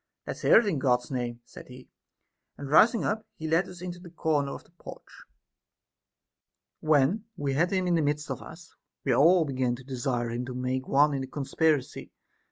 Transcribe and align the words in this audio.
Let's 0.25 0.41
hear 0.41 0.57
it 0.57 0.65
in 0.65 0.79
God's 0.79 1.11
name, 1.11 1.41
said 1.45 1.67
he; 1.67 1.87
and 2.57 2.71
rising 2.71 3.03
up, 3.05 3.23
he 3.37 3.47
led 3.47 3.67
us 3.69 3.83
into 3.83 3.99
a 4.03 4.09
corner 4.09 4.51
of 4.51 4.63
the 4.63 4.71
porch. 4.71 5.25
When 6.79 7.25
we 7.37 7.53
had 7.53 7.69
him 7.71 7.85
in 7.85 7.93
the 7.93 8.01
midst 8.01 8.31
of 8.31 8.41
us, 8.41 8.73
we 9.03 9.13
all 9.13 9.45
began 9.45 9.75
to 9.75 9.83
desire 9.83 10.31
him 10.31 10.43
to 10.47 10.55
make 10.55 10.87
one 10.87 11.13
in 11.13 11.21
the 11.21 11.27
conspiracy. 11.27 12.09